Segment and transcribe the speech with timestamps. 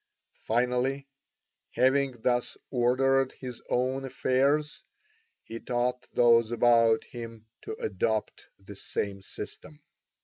[0.47, 1.07] Finally,
[1.73, 4.81] having thus ordered his own affairs,
[5.43, 9.79] he taught those about him to adopt the same system.